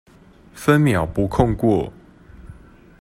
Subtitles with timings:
[0.55, 1.93] 分秒不空過